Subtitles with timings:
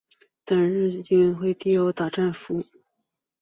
[0.45, 2.63] 但日军会暗地殴打战俘。